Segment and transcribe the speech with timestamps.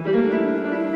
[0.00, 0.87] Okay,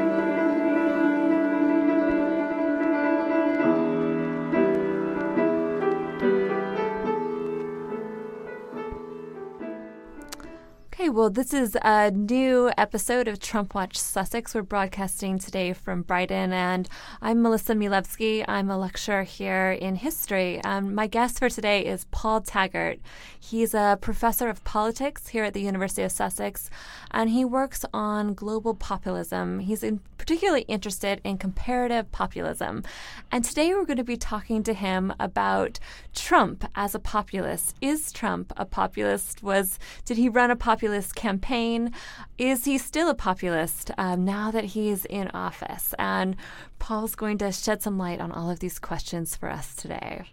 [11.12, 14.54] well, this is a new episode of Trump Watch Sussex.
[14.54, 16.88] We're broadcasting today from Brighton, and
[17.20, 18.46] I'm Melissa Milewski.
[18.48, 20.64] I'm a lecturer here in history.
[20.64, 22.98] Um, my guest for today is Paul Taggart.
[23.38, 26.70] He's a professor of politics here at the University of Sussex,
[27.10, 29.58] and he works on global populism.
[29.58, 32.84] He's in particularly interested in comparative populism.
[33.32, 35.80] And today we're going to be talking to him about
[36.14, 37.74] Trump as a populist.
[37.80, 39.42] Is Trump a populist?
[39.42, 41.90] Was did he run a populist campaign?
[42.38, 45.92] Is he still a populist um, now that he's in office?
[45.98, 46.36] And
[46.78, 50.26] Paul's going to shed some light on all of these questions for us today.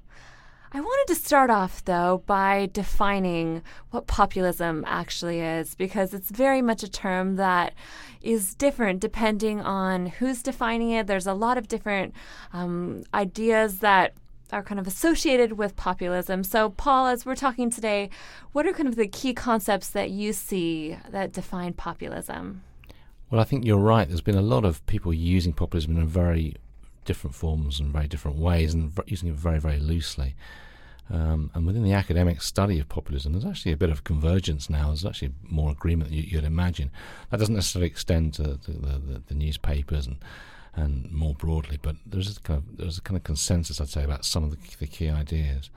[0.71, 6.61] I wanted to start off, though, by defining what populism actually is, because it's very
[6.61, 7.73] much a term that
[8.21, 11.07] is different depending on who's defining it.
[11.07, 12.13] There's a lot of different
[12.53, 14.13] um, ideas that
[14.51, 16.43] are kind of associated with populism.
[16.43, 18.11] So, Paul, as we're talking today,
[18.51, 22.61] what are kind of the key concepts that you see that define populism?
[23.31, 24.07] Well, I think you're right.
[24.07, 26.55] There's been a lot of people using populism in a very
[27.09, 30.35] different forms and very different ways and using it very, very loosely.
[31.11, 34.87] Um, and within the academic study of populism, there's actually a bit of convergence now.
[34.89, 36.91] There's actually more agreement than you, would imagine.
[37.31, 40.17] That doesn't necessarily extend to, the, the, the, newspapers and
[40.75, 44.03] and more broadly, but there's a kind of there's a kind of consensus, I'd say,
[44.03, 45.71] about some of the, the key ideas.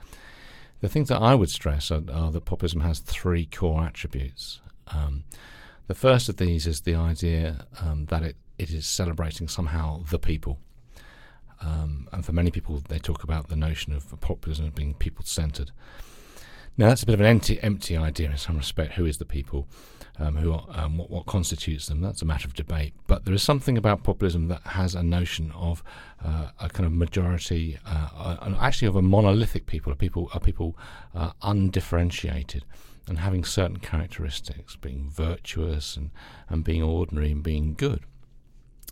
[0.81, 4.61] The things that I would stress are, are that populism has three core attributes.
[4.89, 5.23] Um,
[5.87, 10.19] the first of these is the idea um, that it, it is celebrating somehow the
[10.19, 10.59] people.
[12.13, 15.71] And for many people, they talk about the notion of populism being people centered.
[16.77, 18.93] Now, that's a bit of an empty, empty idea in some respect.
[18.93, 19.67] Who is the people?
[20.19, 22.01] Um, who are, um, what, what, constitutes them?
[22.01, 22.93] That's a matter of debate.
[23.07, 25.83] But there is something about populism that has a notion of
[26.23, 30.39] uh, a kind of majority, uh, uh, actually of a monolithic people, a people, a
[30.39, 30.77] people
[31.15, 32.63] uh, undifferentiated
[33.07, 36.11] and having certain characteristics, being virtuous and,
[36.47, 38.03] and being ordinary and being good.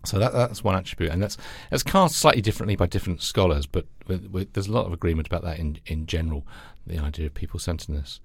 [0.03, 1.37] So that, that's one attribute, and that's
[1.71, 5.27] it's cast slightly differently by different scholars, but with, with, there's a lot of agreement
[5.27, 6.45] about that in in general.
[6.87, 8.19] The idea of people centeredness.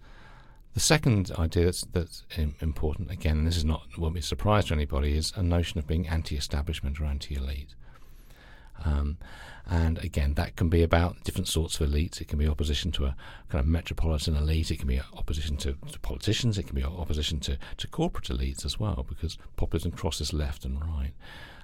[0.73, 2.25] The second idea that's that's
[2.61, 5.79] important again, and this is not won't be a surprise to anybody, is a notion
[5.79, 7.75] of being anti-establishment or anti-elite.
[8.85, 9.19] Um,
[9.69, 12.21] and again, that can be about different sorts of elites.
[12.21, 13.17] It can be opposition to a
[13.49, 14.71] kind of metropolitan elite.
[14.71, 16.57] It can be opposition to, to politicians.
[16.57, 20.81] It can be opposition to, to corporate elites as well, because populism crosses left and
[20.81, 21.13] right.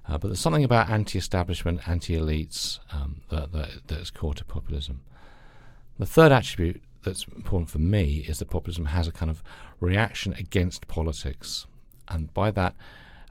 [0.09, 5.01] Uh, but there's something about anti-establishment, anti-elites um, that, that, that is core to populism.
[5.99, 9.43] The third attribute that's important for me is that populism has a kind of
[9.81, 11.67] reaction against politics,
[12.09, 12.75] and by that,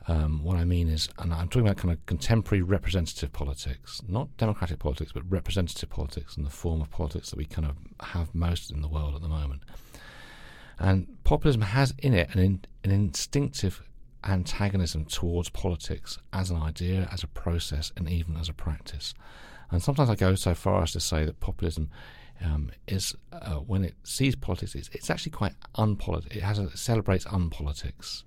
[0.07, 4.35] um, what I mean is, and I'm talking about kind of contemporary representative politics, not
[4.37, 7.75] democratic politics, but representative politics in the form of politics that we kind of
[8.07, 9.61] have most in the world at the moment.
[10.79, 13.83] And populism has in it an, in, an instinctive
[14.23, 19.13] antagonism towards politics as an idea, as a process, and even as a practice.
[19.71, 21.89] And sometimes I go so far as to say that populism
[22.43, 26.35] um, is, uh, when it sees politics, it's, it's actually quite unpolitical.
[26.35, 28.23] It has a, it celebrates unpolitics.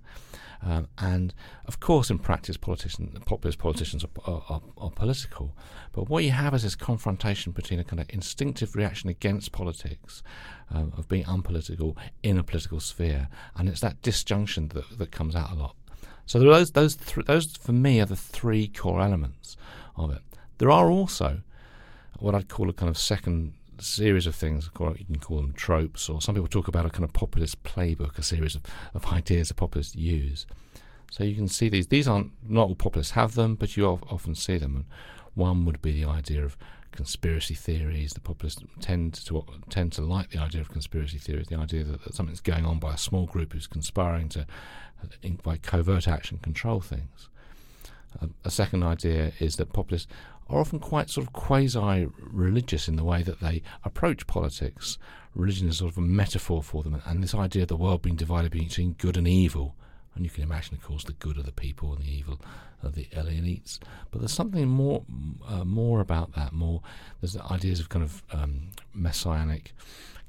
[0.61, 1.33] Um, and
[1.67, 5.55] of course, in practice, politicians, populist politicians are, are, are, political.
[5.91, 10.23] But what you have is this confrontation between a kind of instinctive reaction against politics,
[10.71, 15.35] um, of being unpolitical in a political sphere, and it's that disjunction that, that comes
[15.35, 15.75] out a lot.
[16.25, 19.57] So those those th- those for me are the three core elements
[19.95, 20.21] of it.
[20.57, 21.41] There are also
[22.19, 24.69] what I'd call a kind of second series of things.
[24.79, 28.17] You can call them tropes, or some people talk about a kind of populist playbook,
[28.17, 28.61] a series of,
[28.93, 30.45] of ideas that populists use.
[31.11, 31.87] So you can see these.
[31.87, 34.75] These aren't not all populists have them, but you often see them.
[34.75, 34.85] And
[35.33, 36.57] one would be the idea of
[36.91, 38.13] conspiracy theories.
[38.13, 42.03] The populists tend to tend to like the idea of conspiracy theories, the idea that,
[42.03, 44.47] that something's going on by a small group who's conspiring to,
[45.21, 47.29] in, by covert action, control things.
[48.21, 50.07] Uh, a second idea is that populists
[50.49, 54.97] are often quite sort of quasi-religious in the way that they approach politics.
[55.33, 58.15] Religion is sort of a metaphor for them, and this idea of the world being
[58.15, 59.75] divided between good and evil
[60.15, 62.39] and you can imagine, of course, the good of the people and the evil
[62.81, 63.79] of the elites.
[64.11, 65.03] But there's something more,
[65.47, 66.53] uh, more about that.
[66.53, 66.81] More,
[67.21, 69.73] there's ideas of kind of um, messianic,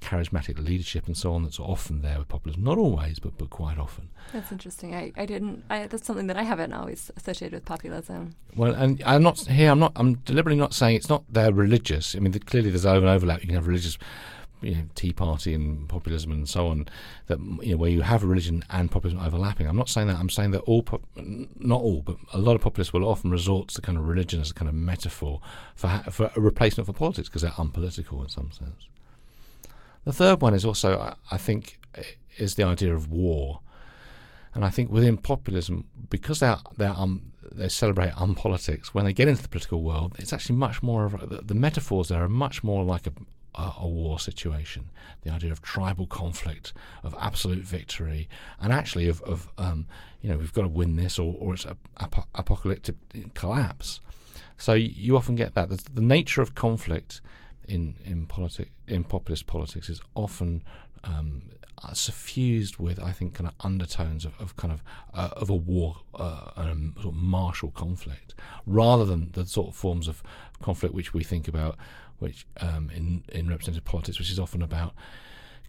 [0.01, 1.45] charismatic leadership and so on.
[1.45, 2.65] That's often there with populism.
[2.65, 4.11] Not always, but but quite often.
[4.33, 4.95] That's interesting.
[4.95, 5.65] I, I didn't.
[5.71, 8.35] I, that's something that I haven't always associated with populism.
[8.55, 9.71] Well, and I'm not here.
[9.71, 9.93] I'm not.
[9.97, 12.15] I'm deliberately not saying it's not they're religious.
[12.15, 13.41] I mean, the, clearly there's an overlap.
[13.43, 13.99] You can have religious
[14.63, 16.89] you know, Tea Party and populism and so on,
[17.27, 19.67] that you know where you have religion and populism overlapping.
[19.67, 20.19] I'm not saying that.
[20.19, 23.69] I'm saying that all, pop, not all, but a lot of populists will often resort
[23.69, 25.41] to kind of religion as a kind of metaphor
[25.75, 28.89] for ha- for a replacement for politics because they're unpolitical in some sense.
[30.05, 31.81] The third one is also, I, I think,
[32.39, 33.61] is the idea of war.
[34.55, 39.29] And I think within populism, because they're, they're um, they celebrate unpolitics, when they get
[39.29, 42.29] into the political world, it's actually much more of a, the, the metaphors there are
[42.29, 43.13] much more like a,
[43.57, 44.91] a, a, war situation.
[45.23, 46.73] The idea of tribal conflict,
[47.03, 48.29] of absolute victory,
[48.61, 49.87] and actually of, of um,
[50.21, 52.97] you know, we've got to win this or, or it's a, ap- apocalyptic
[53.35, 54.01] collapse.
[54.59, 55.69] So you often get that.
[55.69, 57.21] The, nature of conflict
[57.69, 60.63] in in politic in populist politics is often
[61.05, 61.43] um,
[61.93, 64.83] suffused with, I think, kind of undertones of, of kind of
[65.15, 68.35] uh, of a war uh, sort of martial conflict,
[68.67, 70.23] rather than the sort of forms of
[70.63, 71.77] conflict which we think about,
[72.19, 74.95] which um, in in representative politics, which is often about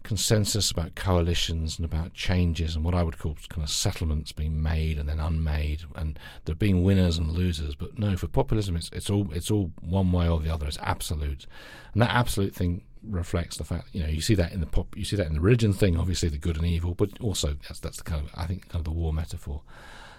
[0.02, 4.62] consensus about coalitions and about changes and what I would call kind of settlements being
[4.62, 7.74] made and then unmade and there being winners and losers.
[7.74, 10.66] But no, for populism, it's it's all it's all one way or the other.
[10.66, 11.46] It's absolute,
[11.92, 14.96] and that absolute thing reflects the fact you know you see that in the pop
[14.96, 17.78] you see that in the religion thing obviously the good and evil but also that's
[17.78, 19.62] that's the kind of I think kind of the war metaphor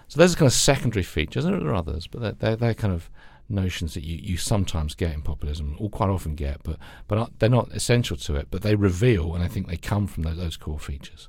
[0.08, 2.94] so those are kind of secondary features there are others but they're, they're, they're kind
[2.94, 3.10] of
[3.50, 7.48] notions that you, you sometimes get in populism, or quite often get, but but they're
[7.48, 8.48] not essential to it.
[8.50, 11.28] But they reveal, and I think they come from those, those core features.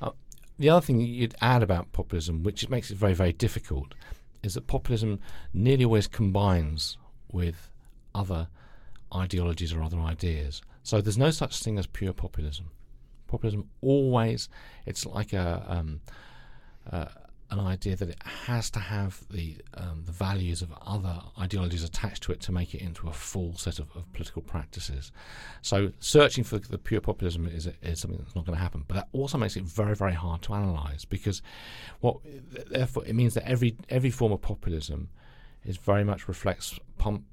[0.00, 0.10] Uh,
[0.58, 3.94] the other thing you'd add about populism, which makes it very very difficult,
[4.42, 5.20] is that populism
[5.52, 6.98] nearly always combines
[7.32, 7.70] with
[8.14, 8.48] other
[9.14, 10.62] ideologies or other ideas.
[10.82, 12.70] So there's no such thing as pure populism.
[13.26, 14.48] Populism always
[14.86, 16.00] it's like a um,
[16.90, 17.06] uh,
[17.50, 22.22] an idea that it has to have the um, the values of other ideologies attached
[22.24, 25.12] to it to make it into a full set of, of political practices.
[25.62, 28.84] So searching for the pure populism is, is something that's not going to happen.
[28.88, 31.42] But that also makes it very very hard to analyse because
[32.00, 32.16] what
[32.70, 35.08] therefore it means that every every form of populism
[35.64, 37.24] is very much reflects pump,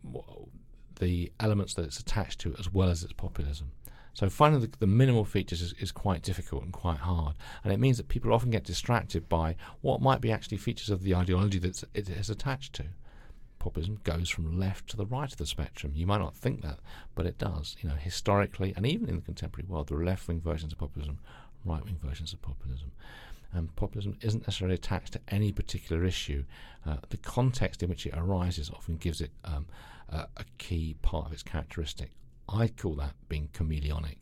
[0.99, 3.71] the elements that it's attached to as well as its populism.
[4.13, 7.79] So finding the, the minimal features is, is, quite difficult and quite hard, and it
[7.79, 11.59] means that people often get distracted by what might be actually features of the ideology
[11.59, 12.85] that it is attached to.
[13.59, 15.93] Populism goes from left to the right of the spectrum.
[15.95, 16.79] You might not think that,
[17.15, 17.77] but it does.
[17.81, 21.19] You know, historically, and even in the contemporary world, there are left-wing versions of populism,
[21.63, 22.91] right-wing versions of populism.
[23.53, 26.43] And populism isn't necessarily attached to any particular issue.
[26.85, 29.67] Uh, the context in which it arises often gives it um,
[30.09, 32.11] a, a key part of its characteristic.
[32.53, 34.17] I call that being chameleonic,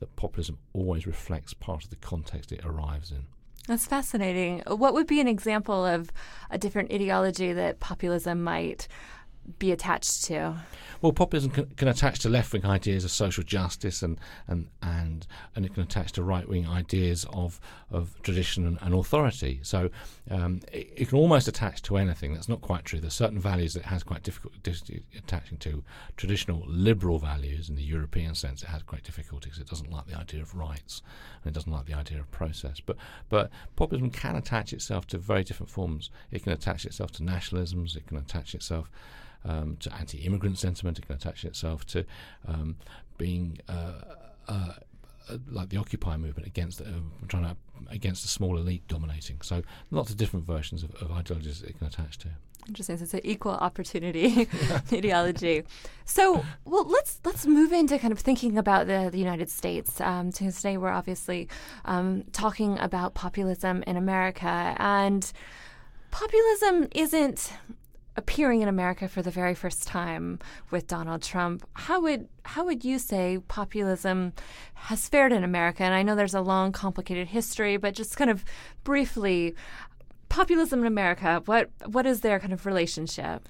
[0.00, 3.26] that populism always reflects part of the context it arrives in.
[3.68, 4.62] That's fascinating.
[4.66, 6.10] What would be an example of
[6.50, 8.88] a different ideology that populism might
[9.58, 10.54] be attached to?
[11.00, 15.26] Well, populism can, can attach to left wing ideas of social justice, and and and
[15.56, 17.60] and it can attach to right wing ideas of
[17.90, 19.60] of tradition and, and authority.
[19.62, 19.90] So
[20.30, 22.34] um, it, it, can almost attach to anything.
[22.34, 23.00] That's not quite true.
[23.00, 25.82] There's certain values that it has quite difficulty attaching to.
[26.16, 29.58] Traditional liberal values in the European sense, it has great difficulties.
[29.58, 31.02] It doesn't like the idea of rights,
[31.42, 32.80] and it doesn't like the idea of process.
[32.80, 32.96] But
[33.30, 36.10] but populism can attach itself to very different forms.
[36.30, 37.96] It can attach itself to nationalisms.
[37.96, 38.90] It can attach itself
[39.44, 40.98] um, to anti-immigrant sentiment.
[40.98, 42.04] It can attach itself to
[42.46, 42.76] um,
[43.18, 43.92] being uh,
[44.48, 44.72] uh,
[45.50, 46.84] like the Occupy movement against uh,
[47.28, 47.56] trying to
[47.88, 49.40] against the small elite dominating.
[49.42, 52.28] So lots of different versions of, of ideologies it can attach to.
[52.68, 52.98] Interesting.
[52.98, 54.48] So it's an equal opportunity
[54.92, 55.64] ideology.
[56.04, 60.00] So, well, let's let's move into kind of thinking about the, the United States.
[60.00, 61.48] Um, today, we're obviously
[61.84, 65.32] um, talking about populism in America, and
[66.10, 67.52] populism isn't
[68.16, 70.38] appearing in America for the very first time
[70.70, 71.66] with Donald Trump.
[71.74, 74.32] How would how would you say populism
[74.74, 75.82] has fared in America?
[75.82, 78.44] And I know there's a long, complicated history, but just kind of
[78.84, 79.54] briefly,
[80.28, 81.42] populism in America.
[81.46, 83.48] What what is their kind of relationship?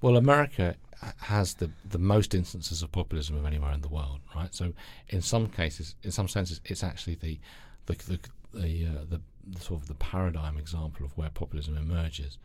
[0.00, 0.76] Well, America
[1.18, 4.54] has the the most instances of populism of anywhere in the world, right?
[4.54, 4.72] So,
[5.08, 7.38] in some cases, in some senses, it's actually the
[7.86, 8.18] the the
[8.54, 9.20] the, uh, the,
[9.60, 12.38] sort of the paradigm example of where populism emerges.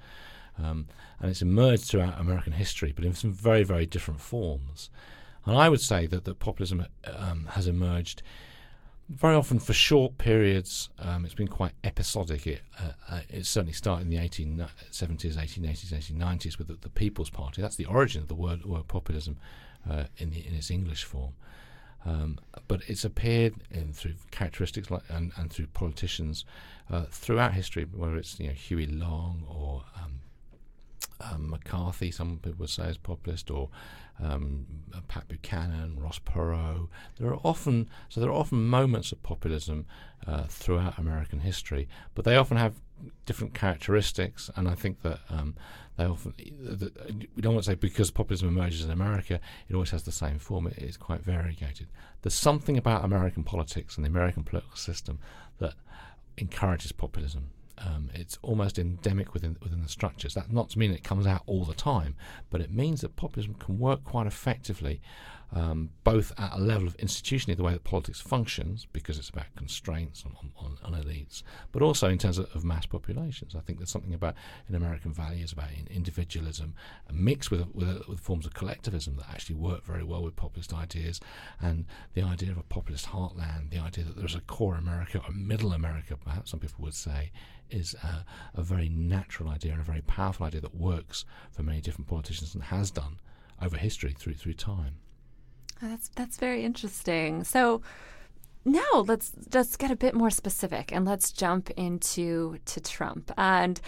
[0.57, 0.87] Um,
[1.19, 4.89] and it's emerged throughout American history, but in some very, very different forms.
[5.45, 8.21] And I would say that, that populism um, has emerged
[9.09, 10.89] very often for short periods.
[10.99, 12.47] Um, it's been quite episodic.
[12.47, 17.29] It, uh, uh, it certainly started in the 1870s, 1880s, 1890s with the, the, People's
[17.29, 17.61] Party.
[17.61, 19.37] That's the origin of the word, word populism
[19.89, 21.33] uh, in, the, in its English form.
[22.05, 26.45] Um, but it's appeared in, through characteristics like, and, and through politicians
[26.89, 30.19] uh, throughout history, whether it's you know Huey Long or um,
[31.21, 33.69] um, McCarthy, some people would say is populist, or
[34.21, 34.65] um,
[35.07, 36.87] Pat Buchanan, Ross Perot.
[37.17, 39.85] There are often so there are often moments of populism
[40.27, 42.75] uh, throughout American history, but they often have
[43.25, 45.55] different characteristics, and I think that um,
[45.97, 50.03] they often we don't want to say because populism emerges in America, it always has
[50.03, 50.67] the same form.
[50.67, 51.87] It is quite variegated.
[52.21, 55.19] There's something about American politics and the American political system
[55.59, 55.73] that
[56.37, 57.49] encourages populism.
[57.77, 60.35] Um, it's almost endemic within within the structures.
[60.35, 62.15] That's not to mean it comes out all the time,
[62.49, 65.01] but it means that populism can work quite effectively
[65.53, 69.45] um, both at a level of institutionally the way that politics functions, because it's about
[69.55, 73.55] constraints on, on, on elites, but also in terms of, of, mass populations.
[73.55, 74.33] I think there's something about
[74.67, 76.73] in American values about individualism
[77.11, 81.19] mixed with, with, with forms of collectivism that actually work very well with populist ideas,
[81.61, 85.31] and the idea of a populist heartland, the idea that there's a core America, a
[85.31, 87.31] middle America, perhaps some people would say,
[87.69, 91.81] is a, a very natural idea and a very powerful idea that works for many
[91.81, 93.19] different politicians and has done
[93.61, 94.95] over history through through time.
[95.83, 97.43] Oh, that's that's very interesting.
[97.43, 97.81] So
[98.63, 103.31] now let's just get a bit more specific and let's jump into to Trump.
[103.37, 103.81] And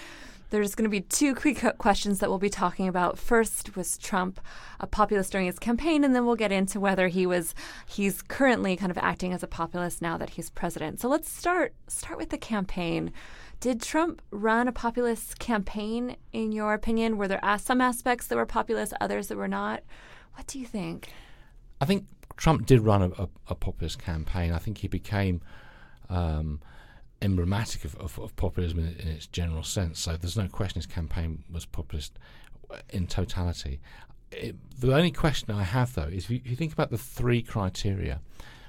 [0.50, 3.18] there's going to be two quick questions that we'll be talking about.
[3.18, 4.42] First, was Trump
[4.80, 8.76] a populist during his campaign, and then we'll get into whether he was he's currently
[8.76, 11.00] kind of acting as a populist now that he's president.
[11.00, 13.14] So let's start start with the campaign.
[13.62, 17.18] Did Trump run a populist campaign in your opinion?
[17.18, 19.82] Were there uh, some aspects that were populist, others that were not?
[20.34, 21.10] What do you think?
[21.82, 22.06] I think
[22.38, 24.52] Trump did run a, a, a populist campaign.
[24.52, 25.42] I think he became
[26.10, 26.62] um,
[27.22, 30.00] emblematic of, of, of populism in, in, its general sense.
[30.00, 32.18] So there's no question his campaign was populist
[32.90, 33.80] in totality.
[34.32, 36.98] It, the only question I have, though, is if you, if you think about the
[36.98, 38.22] three criteria,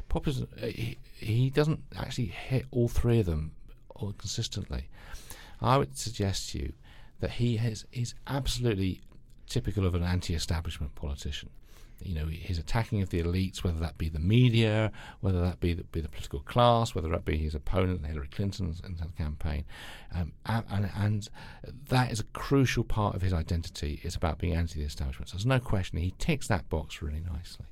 [0.09, 3.53] populism, he, he, doesn't actually hit all three of them
[3.95, 4.89] all consistently.
[5.61, 6.73] I would suggest to you
[7.21, 9.01] that he is absolutely
[9.49, 11.49] typical of an anti-establishment politician
[12.01, 15.75] you know his attacking of the elites, whether that be the media, whether that be
[15.75, 18.81] the, be the political class, whether that be his opponent Hillary Clinton's
[19.17, 19.65] campaign,
[20.15, 21.29] um, and, and,
[21.89, 24.01] that is a crucial part of his identity.
[24.03, 25.29] It's about being anti the establishment.
[25.29, 27.67] So there's no question he ticks that box really nicely.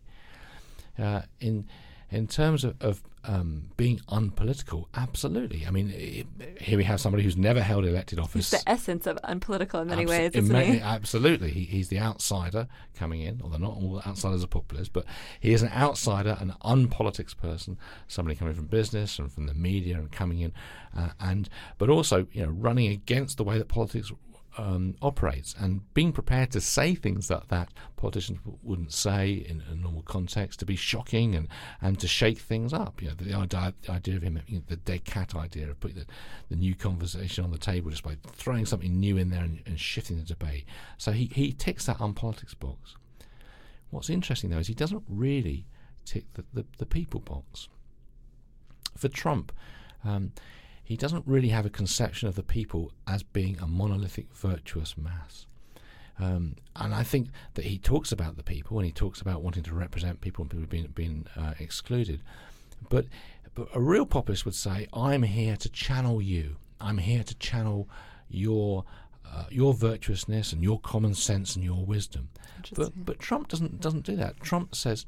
[0.98, 1.66] Uh, in
[2.14, 5.66] in terms of, of um, being unpolitical, absolutely.
[5.66, 6.26] I mean, it,
[6.60, 8.50] here we have somebody who's never held elected office.
[8.50, 10.80] He's the essence of unpolitical in many ways, isn't he?
[10.80, 11.50] Absolutely.
[11.50, 15.04] He, he's the outsider coming in, although not all outsiders are populists, but
[15.40, 19.96] he is an outsider, an unpolitics person, somebody coming from business and from the media
[19.96, 20.52] and coming in,
[20.96, 24.12] uh, and but also you know running against the way that politics
[24.56, 29.74] um, operates and being prepared to say things that that politicians wouldn't say in a
[29.74, 31.48] normal context to be shocking and,
[31.80, 33.02] and to shake things up.
[33.02, 35.70] You know, the, the idea, the idea of him, you know, the dead cat idea
[35.70, 36.06] of putting the,
[36.50, 39.80] the, new conversation on the table just by throwing something new in there and, and
[39.80, 40.64] shifting the debate.
[40.98, 42.94] So he, he ticks that unpolitics box.
[43.90, 45.66] What's interesting though is he doesn't really
[46.04, 47.68] tick the, the, the people box.
[48.96, 49.52] For Trump,
[50.04, 50.32] um,
[50.84, 55.46] he doesn't really have a conception of the people as being a monolithic, virtuous mass.
[56.18, 59.64] Um, and I think that he talks about the people and he talks about wanting
[59.64, 62.20] to represent people and people being, being uh, excluded.
[62.90, 63.06] But,
[63.54, 66.56] but a real populist would say, I'm here to channel you.
[66.80, 67.88] I'm here to channel
[68.28, 68.84] your
[69.26, 72.28] uh, your virtuousness and your common sense and your wisdom.
[72.76, 74.38] But but Trump doesn't doesn't do that.
[74.40, 75.06] Trump says,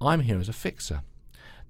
[0.00, 1.02] I'm here as a fixer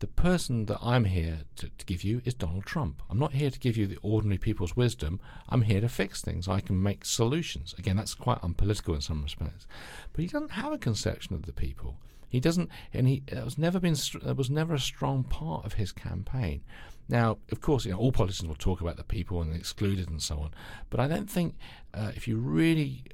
[0.01, 3.03] the person that I'm here to, to, give you is Donald Trump.
[3.11, 5.21] I'm not here to give you the ordinary people's wisdom.
[5.49, 6.49] I'm here to fix things.
[6.49, 7.75] I can make solutions.
[7.79, 9.67] Again, that's quite unpolitical in some respects.
[10.13, 11.97] But he doesn't have a conception of the people.
[12.29, 13.95] He doesn't, and he was never been.
[13.95, 16.63] It was never a strong part of his campaign.
[17.09, 20.11] Now, of course, you know, all politicians will talk about the people and the excluded
[20.11, 20.51] and so on.
[20.91, 21.55] But I don't think
[21.95, 23.05] uh, if you really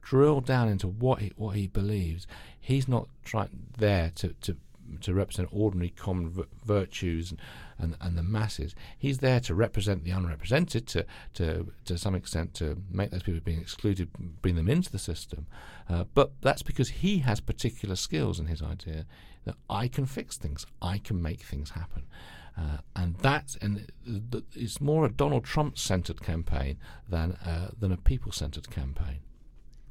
[0.00, 2.28] drill down into what he, what he believes,
[2.60, 4.56] he's not trying there to, to
[5.00, 7.40] to represent ordinary common v- virtues and,
[7.78, 8.74] and, and the masses.
[8.98, 13.40] He's there to represent the unrepresented, to to to some extent to make those people
[13.40, 14.08] being excluded,
[14.42, 15.46] bring them into the system.
[15.88, 19.06] Uh, but that's because he has particular skills in his idea
[19.44, 22.02] that I can fix things, I can make things happen.
[22.58, 23.90] Uh, and that's and
[24.54, 26.78] it's more a Donald Trump centered campaign
[27.08, 29.20] than uh, than a people centered campaign.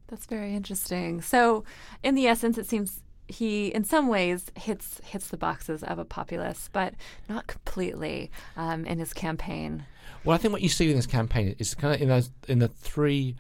[0.08, 1.22] That's very interesting.
[1.22, 1.64] So,
[2.04, 6.06] in the essence, it seems he in some ways hits hits the boxes of a
[6.06, 6.94] populist, but
[7.28, 9.86] not completely um, in his campaign.
[10.24, 12.60] Well, I think what you see in this campaign is kind of in those in
[12.60, 13.36] the three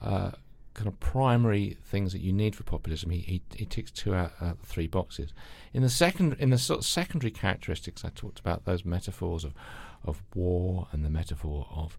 [0.00, 0.32] uh,
[0.74, 3.10] kind of primary things that you need for populism.
[3.10, 5.32] He he, he ticks two out of the three boxes.
[5.72, 9.54] In the second in the sort of secondary characteristics, I talked about those metaphors of
[10.04, 11.98] of war and the metaphor of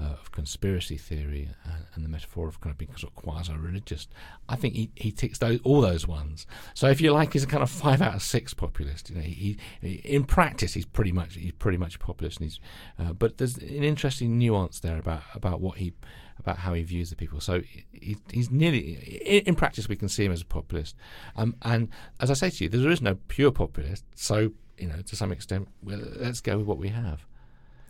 [0.00, 4.08] uh, of conspiracy theory and, and, the metaphor of kind of being sort of quasi-religious.
[4.48, 6.46] I think he, he ticks those, all those ones.
[6.74, 9.10] So if you like, he's a kind of five out of six populist.
[9.10, 12.40] You know, he, he in practice he's pretty much he's pretty much a populist.
[12.40, 12.60] And he's,
[12.98, 15.92] uh, but there's an interesting nuance there about about what he
[16.38, 17.40] about how he views the people.
[17.40, 18.94] So he, he's nearly
[19.24, 20.96] in, in, practice we can see him as a populist.
[21.36, 24.04] Um, and as I say to you, there is no pure populist.
[24.14, 27.26] So you know, to some extent, well, let's go with what we have.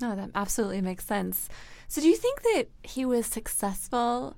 [0.02, 1.48] No, that absolutely makes sense.
[1.88, 4.36] So, do you think that he was successful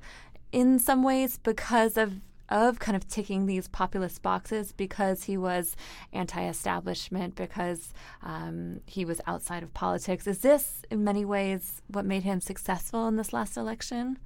[0.52, 5.76] in some ways because of of kind of ticking these populist boxes because he was
[6.12, 10.26] anti-establishment, because um, he was outside of politics.
[10.26, 14.18] Is this, in many ways, what made him successful in this last election?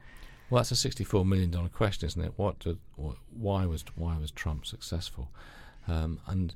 [0.51, 2.33] Well, that's a sixty-four million dollar question, isn't it?
[2.37, 5.31] What, did, why was why was Trump successful?
[5.87, 6.55] Um, and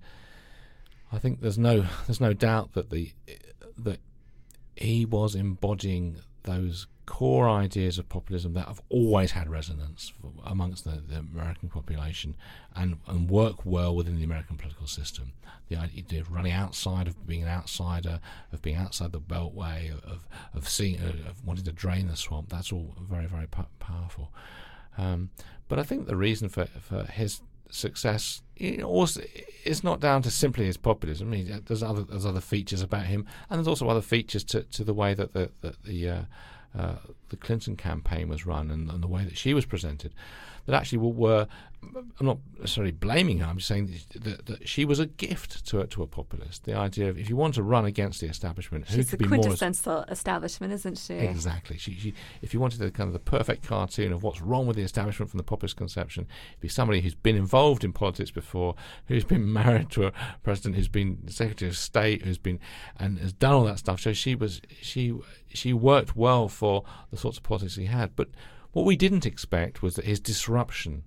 [1.13, 3.13] I think there's no there's no doubt that the
[3.79, 4.01] that
[4.77, 10.13] he was embodying those core ideas of populism that have always had resonance
[10.45, 12.37] amongst the, the American population
[12.77, 15.33] and, and work well within the American political system.
[15.69, 18.21] The idea of running outside, of being an outsider,
[18.53, 22.51] of being outside the beltway, of of seeing, of wanting to drain the swamp.
[22.51, 23.49] That's all very very
[23.79, 24.33] powerful.
[24.99, 25.31] Um,
[25.69, 27.41] but I think the reason for for his
[27.73, 28.43] success
[28.85, 29.23] also
[29.65, 31.31] it's not down to simply his populism.
[31.31, 34.85] Mean, there's other there's other features about him, and there's also other features to, to
[34.85, 36.23] the way that the that the uh,
[36.77, 36.97] uh,
[37.29, 40.15] the Clinton campaign was run and, and, the way that she was presented
[40.65, 41.47] that actually were,
[41.83, 43.47] I'm not necessarily blaming her.
[43.47, 46.65] I'm just saying that, that, she was a gift to a, to a populist.
[46.65, 49.27] The idea of if you want to run against the establishment, She's who could be
[49.27, 51.15] more quintessential establishment, isn't she?
[51.15, 51.77] Exactly.
[51.79, 54.77] She, she, if you wanted the kind of the perfect cartoon of what's wrong with
[54.77, 58.75] the establishment from the populist conception, if be somebody who's been involved in politics before,
[59.07, 60.13] who's been married to a
[60.43, 62.61] president, who's been Secretary of State, who's been
[62.99, 64.01] and has done all that stuff.
[64.01, 65.15] So she was she
[65.49, 68.29] she worked well for the sorts of politics he had, but
[68.73, 71.05] what we didn't expect was that his disruption,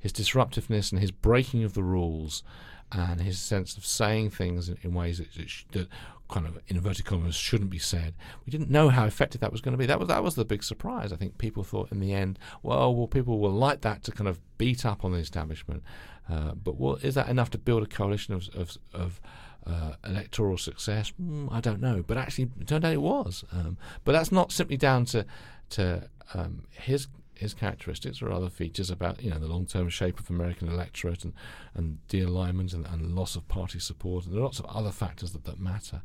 [0.00, 2.42] his disruptiveness, and his breaking of the rules,
[2.90, 5.28] and his sense of saying things in, in ways that,
[5.72, 5.88] that,
[6.30, 8.14] kind of in inverted commas shouldn't be said.
[8.46, 9.86] We didn't know how effective that was going to be.
[9.86, 11.12] That was that was the big surprise.
[11.12, 14.28] I think people thought in the end, well, well, people will like that to kind
[14.28, 15.82] of beat up on the establishment,
[16.28, 19.20] uh, but well, is that enough to build a coalition of of, of
[19.66, 21.12] uh, electoral success?
[21.20, 23.44] Mm, I don't know, but actually, it turned out it was.
[23.52, 25.26] Um, but that's not simply down to
[25.70, 27.08] to um, his
[27.40, 31.24] his characteristics or other features about you know the long term shape of American electorate
[31.24, 31.32] and
[31.74, 35.32] and de-alignment and, and loss of party support and there are lots of other factors
[35.32, 36.02] that, that matter.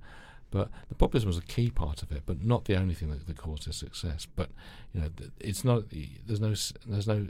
[0.51, 3.27] But the populism was a key part of it, but not the only thing that,
[3.27, 4.25] that caused his success.
[4.25, 4.51] But
[4.93, 5.85] you know, it's not.
[6.25, 6.53] There's no.
[6.87, 7.27] There's no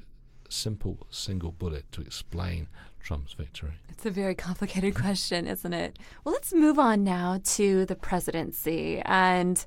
[0.47, 2.67] simple single bullet to explain
[3.01, 3.71] Trump's victory.
[3.89, 5.97] It's a very complicated question, isn't it?
[6.23, 9.65] Well, let's move on now to the presidency and.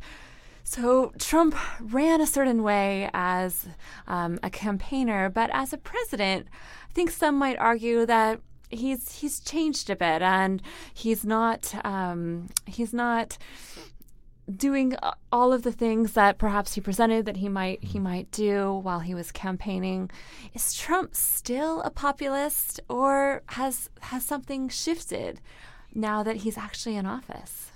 [0.64, 3.66] So Trump ran a certain way as
[4.06, 6.46] um, a campaigner, but as a president,
[6.88, 8.40] I think some might argue that
[8.70, 13.38] he's he's changed a bit, and he's not um, he's not
[14.56, 14.96] doing
[15.30, 19.00] all of the things that perhaps he presented that he might he might do while
[19.00, 20.10] he was campaigning.
[20.54, 25.40] Is Trump still a populist, or has has something shifted
[25.94, 27.67] now that he's actually in office?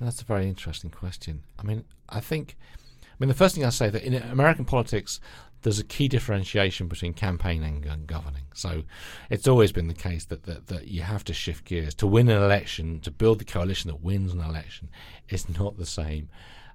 [0.00, 1.42] That's a very interesting question.
[1.58, 2.56] I mean, I think,
[3.02, 5.20] I mean, the first thing I say that in American politics,
[5.62, 8.44] there's a key differentiation between campaigning and governing.
[8.54, 8.84] So
[9.30, 11.94] it's always been the case that, that, that you have to shift gears.
[11.96, 14.90] To win an election, to build the coalition that wins an election,
[15.28, 16.28] is not the same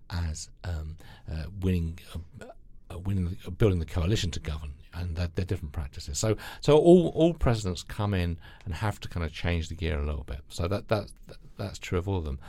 [0.10, 0.98] as um,
[1.32, 2.46] uh, winning, uh,
[2.90, 4.74] uh, winning, uh, building the coalition to govern.
[4.94, 6.20] And they're, they're, different practices.
[6.20, 9.98] So, so all all presidents come in and have to kind of change the gear
[9.98, 10.42] a little bit.
[10.50, 12.40] So that that, that that's true of all of them.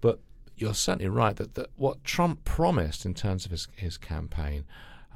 [0.00, 0.20] But
[0.56, 4.64] you're certainly right that, that what Trump promised in terms of his, his campaign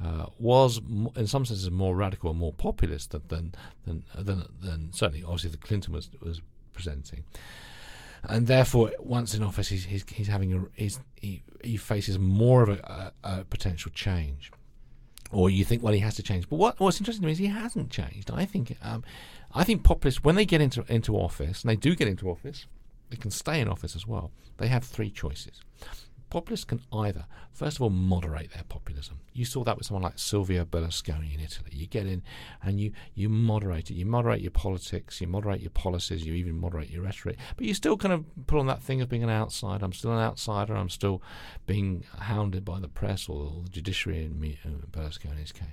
[0.03, 0.79] uh, was,
[1.15, 3.53] in some senses, more radical and more populist than than,
[3.85, 6.41] than, than, than certainly, obviously, the Clinton was was
[6.73, 7.23] presenting.
[8.25, 12.63] And therefore, once in office, he's he's, he's having a he's, he he faces more
[12.63, 14.51] of a, a, a potential change
[15.33, 16.47] or you think, well, he has to change.
[16.47, 18.29] But what, what's interesting to me is he hasn't changed.
[18.31, 19.03] I think, um,
[19.53, 22.67] I think populists when they get into into office, and they do get into office,
[23.13, 24.31] they can stay in office as well.
[24.57, 25.61] They have three choices.
[26.31, 29.19] Populists can either, first of all, moderate their populism.
[29.33, 31.69] You saw that with someone like Silvio Berlusconi in Italy.
[31.71, 32.23] You get in
[32.63, 33.93] and you, you moderate it.
[33.93, 37.37] You moderate your politics, you moderate your policies, you even moderate your rhetoric.
[37.55, 39.85] But you still kind of put on that thing of being an outsider.
[39.85, 40.75] I'm still an outsider.
[40.75, 41.21] I'm still
[41.67, 45.67] being hounded by the press or the judiciary in uh, Berlusconi's case.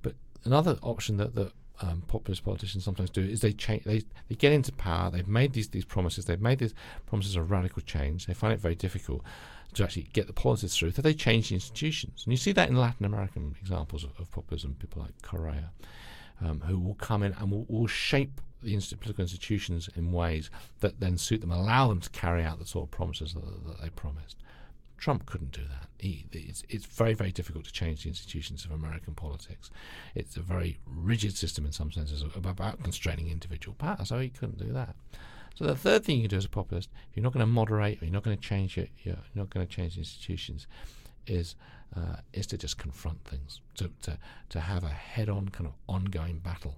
[0.00, 0.14] But
[0.44, 3.84] another option that, that um, populist politicians sometimes do is they change.
[3.84, 5.10] They, they get into power.
[5.10, 6.24] They've made these these promises.
[6.24, 6.74] They've made these
[7.06, 8.26] promises of radical change.
[8.26, 9.22] They find it very difficult
[9.74, 10.92] to actually get the policies through.
[10.92, 14.30] So they change the institutions, and you see that in Latin American examples of, of
[14.30, 14.76] populism.
[14.78, 15.70] People like Correa,
[16.40, 21.00] um, who will come in and will, will shape the political institutions in ways that
[21.00, 23.90] then suit them, allow them to carry out the sort of promises that, that they
[23.90, 24.36] promised.
[25.02, 25.88] Trump couldn't do that.
[25.98, 29.68] He, it's, it's, very, very difficult to change the institutions of American politics.
[30.14, 34.58] It's a very rigid system in some senses about constraining individual power, so he couldn't
[34.58, 34.94] do that.
[35.56, 37.50] So the third thing you can do as a populist, if you're not going to
[37.50, 40.68] moderate or you're not going to change it, you're not going to change the institutions,
[41.26, 41.56] is
[41.96, 44.16] uh, is to just confront things, to, to
[44.50, 46.76] to have a head-on kind of ongoing battle.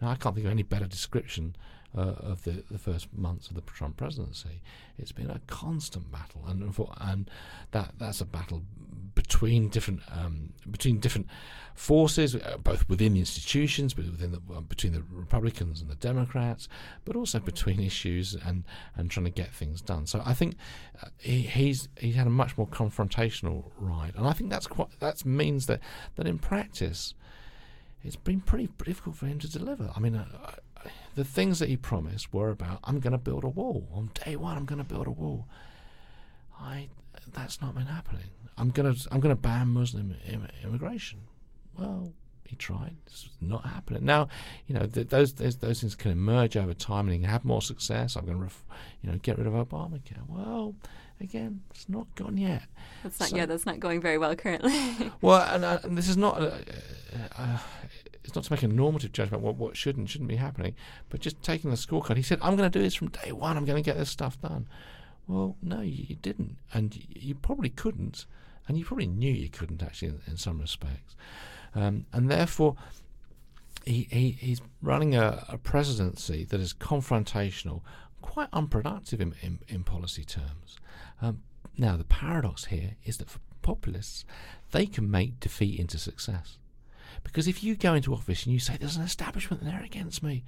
[0.00, 1.56] Now I can't think of any better description
[1.96, 4.60] uh, of the, the first months of the Trump presidency.
[4.98, 7.30] It's been a constant battle, and for, and
[7.70, 8.62] that that's a battle
[9.14, 11.26] between different um, between different
[11.74, 16.68] forces, uh, both within the institutions, but within the, between the Republicans and the Democrats,
[17.04, 18.64] but also between issues and,
[18.96, 20.06] and trying to get things done.
[20.06, 20.56] So I think
[21.02, 24.88] uh, he, he's he's had a much more confrontational ride, and I think that's quite
[25.00, 25.80] that means that
[26.16, 27.14] that in practice,
[28.06, 29.90] it's been pretty difficult for him to deliver.
[29.94, 30.16] I mean.
[30.16, 30.52] Uh,
[31.16, 34.36] the things that he promised were about I'm going to build a wall on day
[34.36, 34.56] one.
[34.56, 35.48] I'm going to build a wall.
[36.60, 36.88] I
[37.32, 38.28] that's not been happening.
[38.56, 41.20] I'm gonna I'm gonna ban Muslim Im- immigration.
[41.78, 42.12] Well,
[42.44, 42.96] he tried.
[43.06, 44.04] It's not happening.
[44.04, 44.28] Now,
[44.66, 47.44] you know th- those, those, those things can emerge over time and he can have
[47.44, 48.16] more success.
[48.16, 48.64] I'm going to ref-
[49.02, 50.26] you know get rid of Obamacare.
[50.28, 50.74] Well,
[51.20, 52.62] again, it's not gone yet.
[53.02, 53.46] That's not so, yeah.
[53.46, 55.12] That's not going very well currently.
[55.20, 56.40] well, and, uh, and, this is not.
[56.40, 56.52] Uh,
[57.36, 57.58] uh,
[58.26, 60.74] it's not to make a normative judgment what what should and shouldn't be happening,
[61.08, 62.16] but just taking the scorecard.
[62.16, 63.56] He said, "I'm going to do this from day one.
[63.56, 64.68] I'm going to get this stuff done."
[65.28, 68.26] Well, no, you, didn't, and you probably couldn't
[68.68, 71.14] and you probably knew you couldn't actually in, in some respects.
[71.74, 72.76] Um, and therefore,
[73.84, 77.82] he, he, he's running a, a, presidency that is confrontational,
[78.22, 80.76] quite unproductive in, in, in policy terms.
[81.22, 81.42] Um,
[81.78, 84.24] now, the paradox here is that for populists,
[84.72, 86.58] they can make defeat into success.
[87.26, 90.44] Because if you go into office and you say, there's an establishment there against me,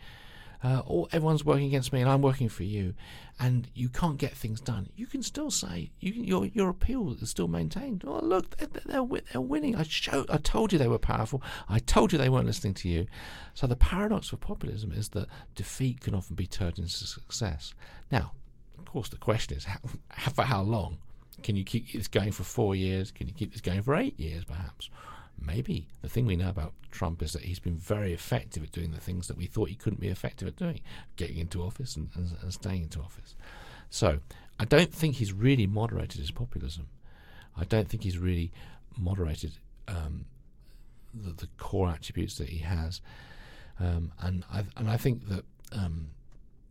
[0.64, 2.94] uh, or everyone's working against me and I'm working for you,
[3.38, 7.30] and you can't get things done, you can still say you, your your appeal is
[7.30, 8.02] still maintained.
[8.06, 9.76] Oh, look, they're, they're, they're winning.
[9.76, 11.42] I showed, I told you they were powerful.
[11.68, 13.06] I told you they weren't listening to you.
[13.54, 17.74] So the paradox of populism is that defeat can often be turned into success.
[18.10, 18.32] Now,
[18.78, 20.98] of course, the question is how, for how long?
[21.42, 23.12] Can you keep this going for four years?
[23.12, 24.90] Can you keep this going for eight years, perhaps?
[25.40, 28.92] Maybe the thing we know about Trump is that he's been very effective at doing
[28.92, 30.80] the things that we thought he couldn't be effective at doing,
[31.16, 33.34] getting into office and, and, and staying into office.
[33.90, 34.20] So
[34.58, 36.88] I don't think he's really moderated his populism.
[37.56, 38.52] I don't think he's really
[38.96, 39.52] moderated
[39.86, 40.26] um,
[41.14, 43.00] the, the, core attributes that he has,
[43.80, 46.08] um, and I and I think that um,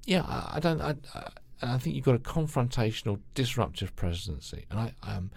[0.05, 1.29] yeah, I, I don't I, I,
[1.61, 5.31] I think you've got a confrontational, disruptive presidency, and I um,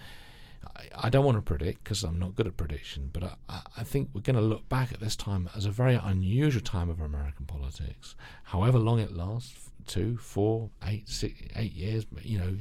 [0.95, 4.11] I, don't want to predict because I'm not good at prediction, but I, I think
[4.13, 7.47] we're going to look back at this time as a very unusual time of American
[7.47, 8.15] politics.
[8.45, 12.57] However long it lasts, two, four, eight, six, eight years, you know,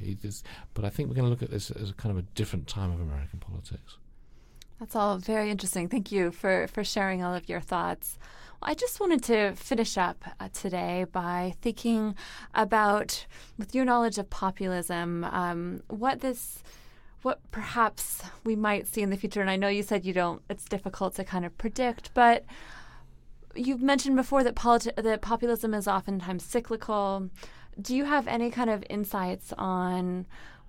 [0.74, 2.68] but I think we're going to look at this as a kind of a different
[2.68, 3.98] time of American politics.
[4.80, 5.90] That's all very interesting.
[5.90, 8.18] Thank you for, for sharing all of your thoughts.
[8.62, 12.16] I just wanted to finish up uh, today by thinking
[12.54, 13.26] about,
[13.58, 16.62] with your knowledge of populism, um, what this
[17.22, 19.42] what perhaps we might see in the future.
[19.42, 22.46] And I know you said you don't, it's difficult to kind of predict, but
[23.56, 27.30] you've mentioned before that, politi- that populism is oftentimes cyclical.
[27.82, 30.26] Do you have any kind of insights on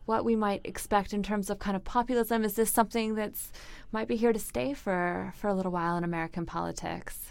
[0.07, 2.45] what we might expect in terms of kind of populism?
[2.45, 3.53] Is this something that's
[3.93, 7.27] might be here to stay for, for a little while in American politics?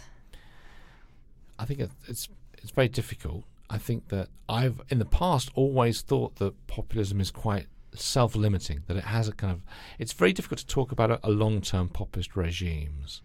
[1.58, 2.30] I think it's
[2.62, 3.44] it's very difficult.
[3.70, 7.68] I think that I've in the past always thought that populism is quite
[8.02, 9.62] self-limiting that it has a kind of
[9.98, 13.22] it's very difficult to talk about a, a long-term populist regimes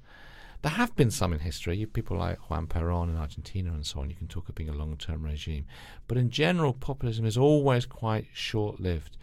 [0.62, 4.10] there have been some in history people like Juan Perón in Argentina and so on
[4.10, 5.66] you can talk of being a long-term regime
[6.08, 9.16] but in general populism is always quite short-lived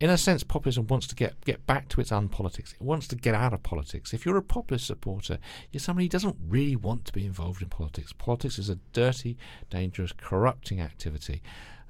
[0.00, 2.72] in a sense, populism wants to get, get back to its unpolitics.
[2.72, 4.14] It wants to get out of politics.
[4.14, 5.38] If you're a populist supporter,
[5.70, 8.14] you're somebody who doesn't really want to be involved in politics.
[8.14, 9.36] Politics is a dirty,
[9.68, 11.42] dangerous, corrupting activity.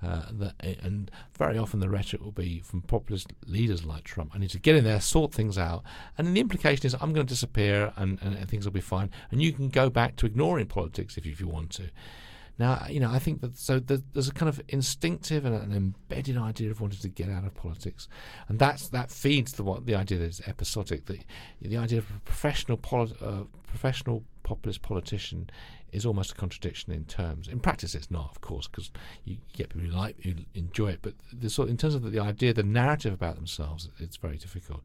[0.02, 4.32] Uh, that, and very often the rhetoric will be from populist leaders like Trump.
[4.34, 5.82] I need to get in there, sort things out,
[6.16, 9.10] and the implication is I'm going to disappear and, and, and things will be fine.
[9.30, 11.90] And you can go back to ignoring politics if, if you want to.
[12.60, 16.36] Now, you know, I think that so there's a kind of instinctive and an embedded
[16.36, 18.06] idea of wanting to get out of politics,
[18.48, 21.06] and that's that feeds the what the idea that it's episodic.
[21.06, 21.20] The
[21.62, 25.48] the idea of professional poli- uh, professional populist politician
[25.92, 27.46] is almost a contradiction in terms.
[27.46, 28.90] In practice, it's not, of course, because
[29.24, 30.98] you get people who like, who enjoy it.
[31.02, 34.38] But the sort, in terms of the, the idea, the narrative about themselves, it's very
[34.38, 34.82] difficult.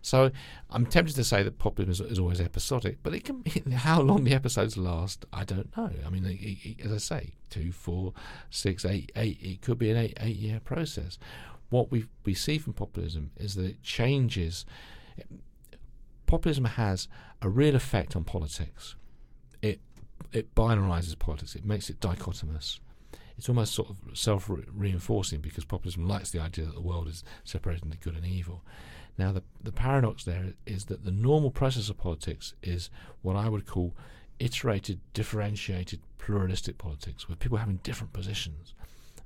[0.00, 0.30] So
[0.70, 3.42] I'm tempted to say that populism is, is, always episodic, but it can.
[3.72, 5.90] How long the episodes last, I don't know.
[6.06, 8.14] I mean, it, it, as I say, two, four,
[8.48, 9.38] six, eight, eight.
[9.42, 11.18] It could be an eight eight year process.
[11.68, 14.64] What we we see from populism is that it changes.
[16.24, 17.08] Populism has
[17.42, 18.96] a real effect on politics.
[20.32, 21.54] It binarizes politics.
[21.54, 22.78] It makes it dichotomous.
[23.36, 27.24] It's almost sort of self reinforcing because populism likes the idea that the world is
[27.44, 28.62] separated into good and evil.
[29.18, 32.88] Now, the, the paradox there is that the normal process of politics is
[33.20, 33.94] what I would call
[34.38, 38.74] iterated, differentiated, pluralistic politics, with people having different positions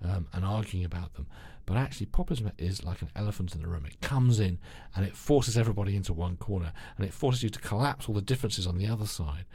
[0.02, 1.26] um, and arguing about them.
[1.64, 3.86] But actually, populism is like an elephant in the room.
[3.86, 4.58] It comes in
[4.94, 8.22] and it forces everybody into one corner, and it forces you to collapse all the
[8.22, 9.46] differences on the other side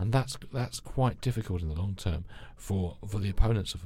[0.00, 2.24] and that's that's quite difficult in the long term
[2.56, 3.82] for for the opponents of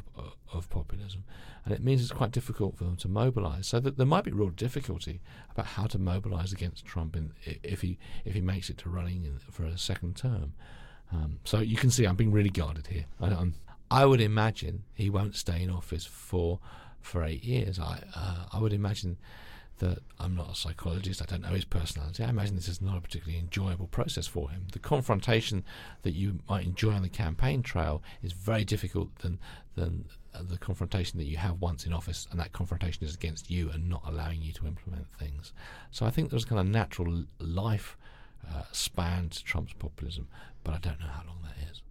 [0.52, 1.24] of populism,
[1.64, 3.66] and it means it's quite difficult for them to mobilise.
[3.66, 7.32] So that there might be real difficulty about how to mobilise against Trump in,
[7.64, 10.54] if he if he makes it to running in, for a second term.
[11.12, 13.06] Um, so you can see I'm being really guarded here.
[13.20, 13.50] I,
[13.90, 16.60] I would imagine he won't stay in office for
[17.00, 17.80] for eight years.
[17.80, 19.16] I uh, I would imagine
[19.78, 22.22] that I'm not a psychologist, I don't know his personality.
[22.22, 24.66] I imagine this is not a particularly enjoyable process for him.
[24.72, 25.64] The confrontation
[26.02, 29.38] that you might enjoy on the campaign trail is very difficult than
[29.74, 33.50] than uh, the confrontation that you have once in office, and that confrontation is against
[33.50, 35.52] you and not allowing you to implement things.
[35.90, 37.96] So I think there's kind of natural life
[38.48, 40.28] uh, span to Trump's populism,
[40.62, 41.82] but I don't know how long that is.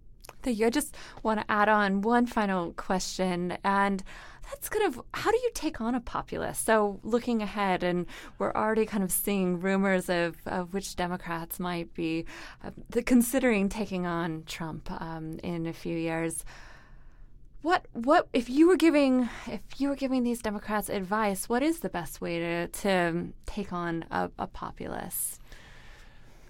[0.42, 0.66] Thank you.
[0.66, 4.02] I just want to add on one final question, and
[4.50, 6.64] that's kind of how do you take on a populist?
[6.64, 8.06] So looking ahead, and
[8.38, 12.26] we're already kind of seeing rumors of, of which Democrats might be
[12.64, 12.70] uh,
[13.04, 16.44] considering taking on Trump um, in a few years.
[17.62, 21.48] What what if you were giving if you were giving these Democrats advice?
[21.48, 25.40] What is the best way to to take on a, a populist?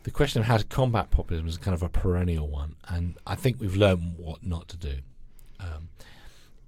[0.02, 3.36] The question of how to combat populism is kind of a perennial one, and I
[3.36, 4.96] think we've learned what not to do.
[5.60, 5.88] Um,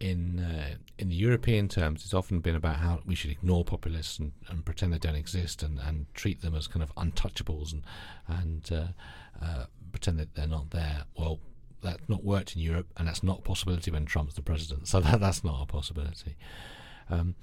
[0.00, 4.18] in uh, in the European terms, it's often been about how we should ignore populists
[4.18, 7.82] and, and pretend they don't exist and, and treat them as kind of untouchables and
[8.28, 11.04] and uh, uh, pretend that they're not there.
[11.16, 11.40] Well,
[11.82, 14.88] that's not worked in Europe, and that's not a possibility when Trump's the president.
[14.88, 16.36] So that that's not a possibility.
[17.08, 17.34] Um,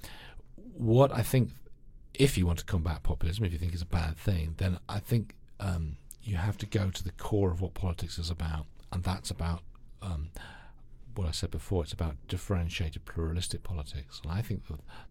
[0.76, 1.50] what I think,
[2.12, 4.98] if you want to combat populism, if you think it's a bad thing, then I
[5.00, 9.02] think um, you have to go to the core of what politics is about, and
[9.02, 9.62] that's about
[10.02, 10.30] um,
[11.16, 14.20] what I said before, it's about differentiated pluralistic politics.
[14.22, 14.62] And I think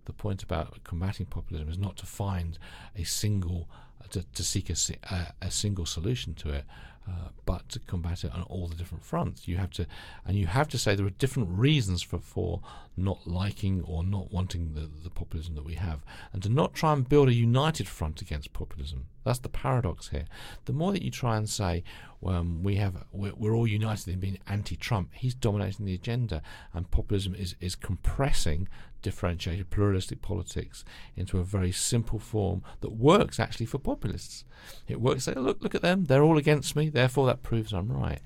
[0.06, 2.58] the point about combating populism is not to find
[2.96, 3.70] a single,
[4.02, 4.76] uh, to, to seek a,
[5.10, 6.66] uh, a single solution to it,
[7.08, 9.46] uh, but to combat it on all the different fronts.
[9.48, 9.86] You have to,
[10.26, 12.62] and you have to say there are different reasons for, for
[12.96, 16.00] not liking or not wanting the, the populism that we have,
[16.32, 19.08] and to not try and build a united front against populism.
[19.26, 20.26] That's the paradox here.
[20.64, 21.84] The more that you try and say,
[22.26, 26.42] um, we have we're, we're, all united in being anti-Trump, he's dominating the agenda,
[26.74, 28.68] and populism is is compressing
[29.02, 34.46] differentiated pluralistic politics into a very simple form that works actually for populists.
[34.88, 35.28] It works.
[35.28, 36.06] Look, look at them.
[36.06, 36.90] They're all against me.
[36.90, 38.22] Therefore, that proves I'm right.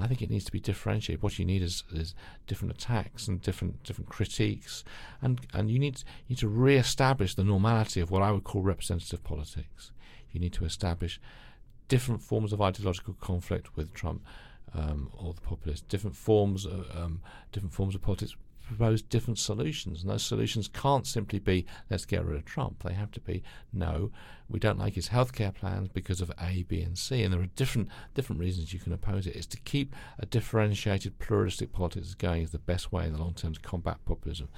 [0.00, 1.22] I think it needs to be differentiated.
[1.22, 2.14] What you need is, is
[2.46, 4.84] different attacks and different different critiques,
[5.20, 8.62] and and you need you need to re-establish the normality of what I would call
[8.62, 9.92] representative politics.
[10.30, 11.20] You need to establish
[11.88, 14.22] different forms of ideological conflict with Trump
[14.74, 17.20] um, or the populists, different forms of um,
[17.52, 18.36] different forms of politics
[18.68, 22.82] propose different solutions, and those solutions can't simply be let's get rid of Trump.
[22.82, 24.10] They have to be no,
[24.48, 27.48] we don't like his healthcare plans because of A, B, and C, and there are
[27.56, 29.34] different different reasons you can oppose it.
[29.34, 29.36] it.
[29.36, 33.34] Is to keep a differentiated, pluralistic politics going is the best way in the long
[33.34, 34.48] term to combat populism,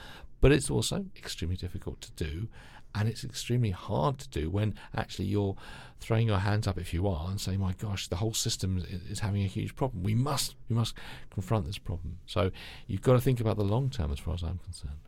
[0.40, 2.48] but it's also extremely difficult to do,
[2.94, 5.56] and it's extremely hard to do when actually you're
[6.00, 9.20] throwing your hands up if you are and saying, "My gosh, the whole system is
[9.20, 10.02] having a huge problem.
[10.02, 10.94] We must, we must
[11.30, 12.50] confront this problem." So
[12.86, 14.98] you've got to think about the long term, as far as I'm concerned.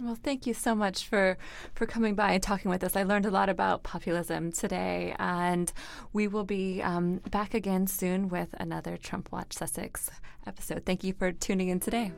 [0.00, 1.36] Well, thank you so much for
[1.74, 2.96] for coming by and talking with us.
[2.96, 5.72] I learned a lot about populism today, and
[6.12, 10.10] we will be um, back again soon with another Trump Watch Sussex
[10.46, 10.84] episode.
[10.86, 12.12] Thank you for tuning in today.